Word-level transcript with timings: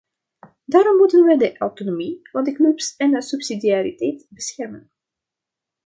Daarom 0.65 0.95
moeten 0.97 1.25
we 1.25 1.37
de 1.37 1.57
autonomie 1.57 2.19
van 2.23 2.43
de 2.43 2.51
clubs 2.53 2.95
en 2.95 3.21
subsidiariteit 3.21 4.25
beschermen. 4.29 4.91